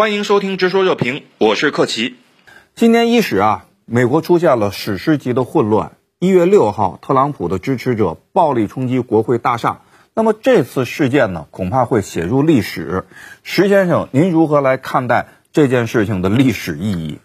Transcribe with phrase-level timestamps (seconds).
[0.00, 2.14] 欢迎收听《直说热评》，我是克奇。
[2.74, 5.92] 今年伊始啊，美国出现了史诗级的混乱。
[6.18, 9.82] 一月六号，特朗普的支持者暴力冲击国会大厦。
[10.14, 13.04] 那么这次事件呢，恐怕会写入历史。
[13.42, 17.18] 石先生，您如何来看待这件事情的历史意义？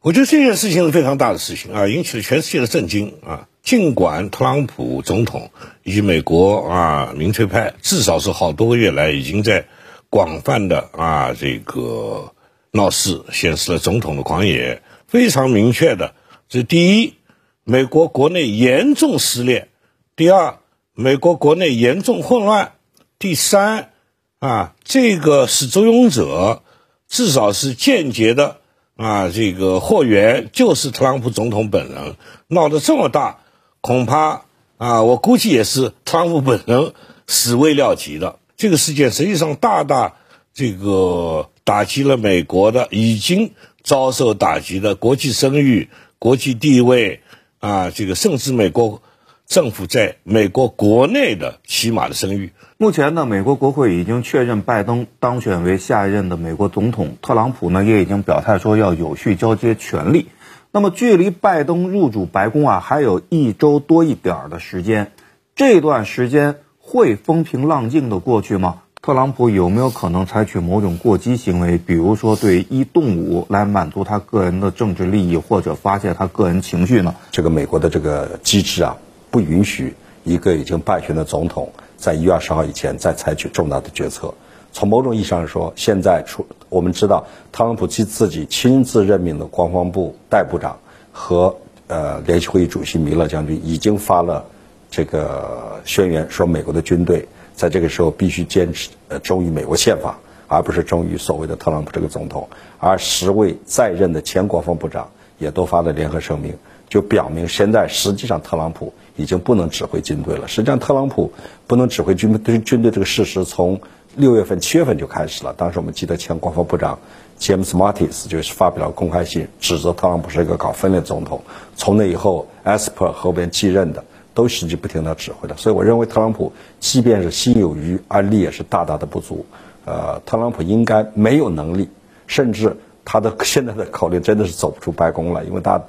[0.00, 3.48] 我觉得这件事情是非常大的事情啊，引起了全世界的震惊啊。
[3.64, 5.50] 尽管特朗普总统
[5.82, 9.66] 以及美国啊民粹派，至少是好多个月来已经在。
[10.10, 12.32] 广泛的啊，这个
[12.72, 16.14] 闹事显示了总统的狂野，非常明确的。
[16.48, 17.14] 这第一，
[17.62, 19.68] 美国国内严重撕裂；
[20.16, 20.58] 第二，
[20.94, 22.72] 美国国内严重混乱；
[23.20, 23.92] 第三，
[24.40, 26.64] 啊，这个始作俑者
[27.08, 28.56] 至少是间接的
[28.96, 32.16] 啊，这个货源就是特朗普总统本人。
[32.48, 33.38] 闹得这么大，
[33.80, 34.42] 恐怕
[34.76, 36.94] 啊，我估计也是特朗普本人
[37.28, 38.40] 始未料及的。
[38.60, 40.16] 这个事件实际上大大
[40.52, 43.52] 这个打击了美国的已经
[43.82, 47.20] 遭受打击的国际声誉、国际地位
[47.58, 49.00] 啊，这个甚至美国
[49.46, 52.52] 政府在美国国内的起码的声誉。
[52.76, 60.26] 目前呢，美国国会已经确认拜登当选为下一任的美国总统，特朗普呢也已经表态说要有序交接权力。
[60.70, 65.12] 那么，距离拜登入主白宫啊，还有一周多一点儿的时间，
[65.56, 66.56] 这段时间。
[66.92, 68.82] 会风平浪静的过去吗？
[69.00, 77.14] 特朗普有没有可能采取某种过激行为，比如说对一动武来满足他个人的政治利益，或者发泄他个人情绪呢？
[77.30, 78.96] 这个美国的这个机制啊，
[79.30, 84.34] 不允许一个已经败选的总统在一月二十号以前再采取重大的决策。
[84.72, 90.80] 从某种意义上说，现在出我们知道，特朗普其自己亲自任命的国防部代部长
[91.12, 91.54] 和
[91.86, 94.46] 呃联席会议主席米勒将军已经发了。
[94.90, 102.48] 这个宣言说，美国的军队在这个时候必须坚持呃忠于美国宪法，而不是忠于所谓的特朗普这个总统。
[102.78, 106.54] 而十位在任的前国防部长也都发了联合声明，
[106.88, 110.48] 就表明现在实际上特朗普已经不能指挥军队了。
[110.48, 111.32] 实际上，特朗普
[111.68, 113.80] 不能指挥军队军队这个事实从
[114.16, 115.54] 六月份、七月份就开始了。
[115.56, 116.98] 当时我们记得前国防部长
[117.38, 121.42] 詹姆斯·马蒂斯就是发表了公开信，指责特朗普是一个搞分裂总统。
[121.76, 124.04] 从那以后，埃斯珀后边继任的。
[124.32, 129.44] 都实际不停的指挥的，所以我认为特朗普即便是心有余而力也是大大的不足。
[129.84, 131.88] 呃，特朗普应该没有能力，
[132.26, 135.82] 甚至他的现在的考虑真的是走不出白宫了，因为他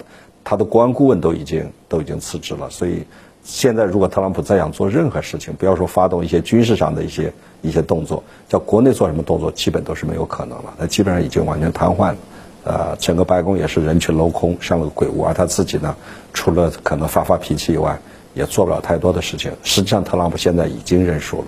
[0.43, 2.69] 他的国安顾问都已经都已经辞职了。
[2.69, 3.05] 所以
[3.43, 7.31] 现在如果特朗普再想做任何事情，不要说发动一些军事上的一些
[7.61, 10.73] 一些动作，叫国内做什么动作，基本都是没有可能了。
[10.79, 12.17] 他基本上已经完全瘫痪了。
[12.63, 15.23] 呃，整个白宫也是人去楼空，像个鬼屋。
[15.23, 15.95] 而他自己呢，
[16.31, 17.99] 除了可能发发脾气以外，
[18.33, 19.51] 也做不了太多的事情。
[19.63, 21.47] 实际上，特朗普现在已经认输了，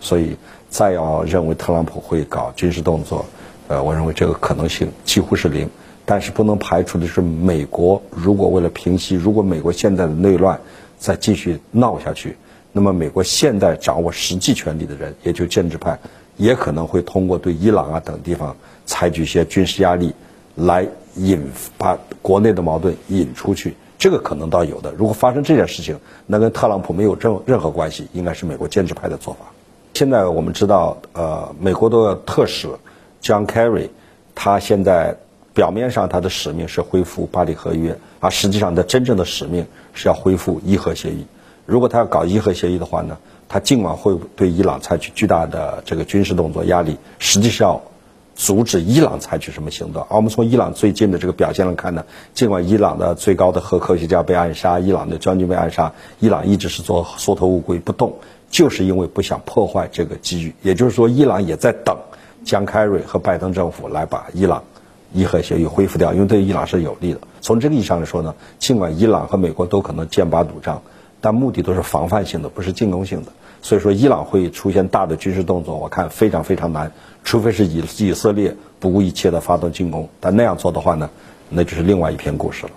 [0.00, 0.36] 所以
[0.68, 3.24] 再要认为特朗普会搞军事动作，
[3.68, 5.68] 呃，我认为这个可能性几乎是零。
[6.06, 10.58] 但是不能排除的是，美国如果为了平息，如果美国现在的内乱
[10.98, 12.36] 再继续闹下去，
[12.72, 15.96] 那么美国现在掌握实际权力的人，也就建制派，
[16.36, 20.12] 也可能会通过对伊朗啊等地方采取一些军事压力，
[20.56, 21.46] 来引
[21.78, 23.76] 把国内的矛盾引出去。
[24.00, 24.92] 这个可能倒有的。
[24.96, 29.40] 如果发生这件事情，那跟特朗普没有任任何关系，应该是美国建制派的做法。
[29.92, 32.66] 现在我们知道，呃，美国的特使
[33.22, 33.90] John Kerry，
[34.34, 35.14] 他现在
[35.52, 41.26] 表面上他的使命是恢复巴黎合约，而实际上他真正的使命是要恢复伊核协议。
[41.66, 43.18] 如果他要搞伊核协议的话呢，
[43.50, 47.78] 他尽管会对伊朗采取巨大的这个军事动作压力，实际上。
[48.40, 50.02] 阻止伊朗采取什么行动？
[50.08, 58.14] 而我们从伊朗最近的这个表现来看呢，尽管伊朗的最高的核科学家被暗杀，伊朗的将军被暗杀，伊朗一直是做缩头乌龟不动，
[58.48, 60.54] 就是因为不想破坏这个机遇。
[60.62, 61.98] 也就是说，伊朗也在等
[62.42, 64.64] 江凯瑞和拜登政府来把伊朗
[65.12, 67.20] 伊核协议恢复掉，因为对伊朗是有利的。
[67.42, 70.80] 从这个意义上来说呢，尽管伊朗和美国都可能剑拔弩张，
[71.20, 73.32] 但目的都是防范性的，不是进攻性的。
[73.62, 76.92] 所以说，伊朗会出现大的军事动作，我看非常非常难，
[77.24, 80.08] 除非是以以色列不顾一切的发动进攻。
[80.18, 81.10] 但那样做的话呢，
[81.50, 82.72] 那就是另外一篇故事了。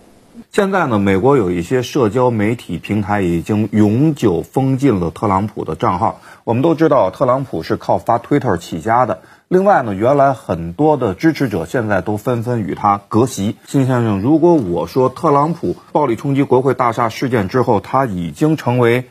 [0.51, 6.21] 现在呢，美国有一些社交媒体平台已经永久封禁了特朗普的账号。
[6.43, 9.21] 我们都知道，特朗普是靠发 Twitter 起家的。
[9.53, 13.55] 另外呢，原来很多的支持者现在都纷纷与他隔席。
[13.67, 19.05] 金先生，如果我说特朗普暴力冲击国会大厦事件之后，他已经成为。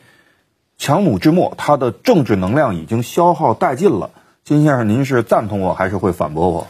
[0.78, 4.10] 强弩之末，他的政治能量已经消耗殆尽了。
[4.42, 6.66] 金先生，您是赞同我还是会反驳我？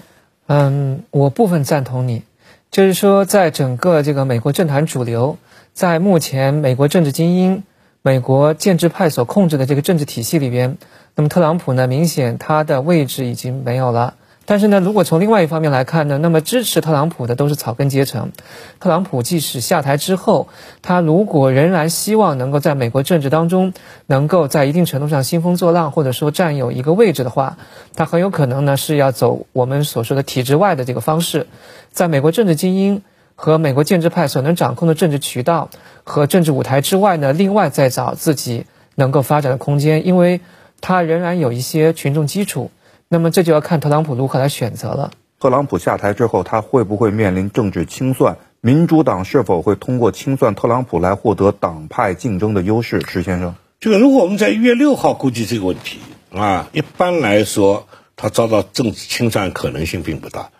[0.48, 2.24] 嗯，我部分赞同你，
[2.70, 5.38] 就是说，在整个这个美国政坛主流，
[5.72, 7.62] 在目前美国政治精英、
[8.04, 10.76] 美国建制派所控制的这个政治体系里边，
[11.14, 14.14] 那么特朗普呢，明显他的位置已经没有了。
[14.44, 18.32] 但是呢，如果从另外一方面来看呢，那么支持特朗普的都是草根阶层。
[18.80, 20.48] 特朗普即使下台之后，
[20.82, 23.72] 他如果仍然希望能够在美国政治当中
[24.06, 27.56] 能够在一定程度上兴风作浪，或者说占有一个位置的话，
[27.94, 31.46] 他很有可能呢是要走我们所说的体制外的这个方式，
[31.92, 33.02] 在美国政治精英
[33.34, 35.70] 和美国建制派所能掌控的政治渠道
[36.04, 40.40] 和政治舞台之外呢，另外再找自己能够发展的空间，因为
[40.80, 42.70] 他仍然有一些群众基础。
[43.08, 45.10] 那么这就要看特朗普如何来选择了。
[45.38, 48.38] 特朗普下台之后，他会不会面临政治清算？
[48.60, 53.02] 民主党是否会通过清算特朗普来获得党派竞争的优势？
[53.08, 55.98] 石先生，这个如果我们在一月六号估计这个问题
[56.32, 60.50] 啊，一般来说他遭到政治清算可能性并不大，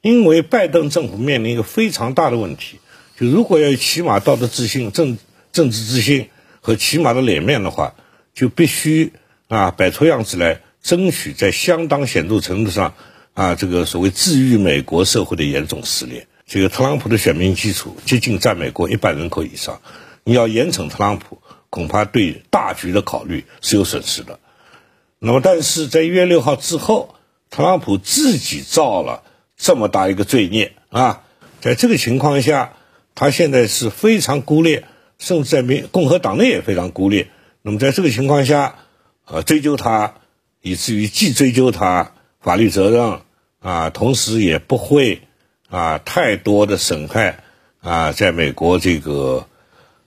[0.00, 2.78] 因为拜登政府面临一个非常大的问题，
[3.18, 5.18] 就如果要起码道德自信、政
[5.52, 6.28] 政治自信
[6.60, 7.94] 和起码的脸面的话，
[8.34, 9.12] 就必须
[9.48, 10.60] 啊摆出样子来。
[10.80, 12.94] 争取在相当显著程度上，
[13.34, 16.28] 啊，这个所谓治愈美国社会的严重撕裂。
[16.46, 19.82] 这个特朗普的选民基础接近占美国一半人口以上，
[20.24, 24.38] 你要严惩特朗普，恐怕对大局的考虑是有损失的。
[25.18, 27.16] 那么，但是在一月六号之后，
[27.50, 29.24] 特朗普自己造了
[29.58, 31.24] 这么大一个罪孽啊，
[31.60, 32.72] 在这个情况下，
[33.14, 34.84] 他现在是非常孤立，
[35.18, 37.26] 甚至在民共和党内也非常孤立。
[37.60, 38.76] 那么，在这个情况下，
[39.26, 40.14] 呃，追究他。
[40.60, 42.10] 以至于既追究他
[42.40, 43.20] 法律责任
[43.60, 45.22] 啊，同时也不会
[45.70, 47.44] 啊太多的损害
[47.80, 49.46] 啊，在美国这个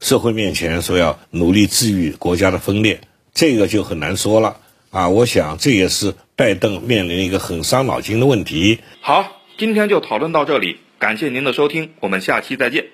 [0.02, 3.00] 社会面前说要努力治愈国家的分裂，
[3.34, 4.58] 这个就很难说了
[4.90, 5.08] 啊。
[5.08, 8.82] 我想这也是拜登面临一个很伤脑筋的问题。
[9.00, 12.88] 好，今天就讨论到这里，感谢您的收听，我们下期再见。